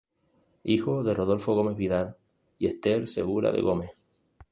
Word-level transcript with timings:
Hijo 0.63 1.03
de 1.03 1.13
Rodolfo 1.13 1.53
Gomez 1.53 1.77
Vidal 1.77 2.17
y 2.57 2.65
Esther 2.65 3.05
Segura 3.05 3.51
de 3.51 3.61
Gómez. 3.61 3.91